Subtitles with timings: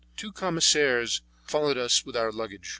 [0.17, 2.69] Two commissionaires followed us with our luggage.